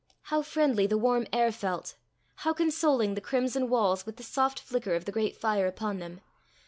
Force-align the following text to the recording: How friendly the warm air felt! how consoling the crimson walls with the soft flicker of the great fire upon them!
How 0.23 0.41
friendly 0.41 0.87
the 0.87 0.97
warm 0.97 1.27
air 1.31 1.51
felt! 1.51 1.93
how 2.37 2.53
consoling 2.53 3.13
the 3.13 3.21
crimson 3.21 3.69
walls 3.69 4.03
with 4.03 4.15
the 4.17 4.23
soft 4.23 4.59
flicker 4.59 4.95
of 4.95 5.05
the 5.05 5.11
great 5.11 5.37
fire 5.37 5.67
upon 5.67 5.99
them! 5.99 6.21